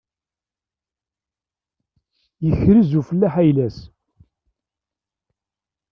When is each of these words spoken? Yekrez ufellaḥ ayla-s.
Yekrez 2.45 2.89
ufellaḥ 2.99 3.33
ayla-s. 3.41 3.77